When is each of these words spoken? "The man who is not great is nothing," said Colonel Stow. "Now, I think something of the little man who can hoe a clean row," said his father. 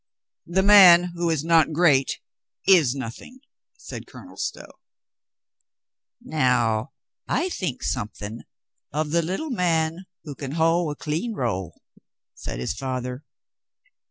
"The 0.47 0.63
man 0.63 1.11
who 1.13 1.29
is 1.29 1.43
not 1.43 1.73
great 1.73 2.19
is 2.65 2.95
nothing," 2.95 3.39
said 3.77 4.07
Colonel 4.07 4.35
Stow. 4.35 4.79
"Now, 6.19 6.93
I 7.27 7.49
think 7.49 7.83
something 7.83 8.41
of 8.91 9.11
the 9.11 9.21
little 9.21 9.51
man 9.51 10.05
who 10.23 10.33
can 10.33 10.53
hoe 10.53 10.89
a 10.89 10.95
clean 10.95 11.35
row," 11.35 11.73
said 12.33 12.57
his 12.59 12.73
father. 12.73 13.23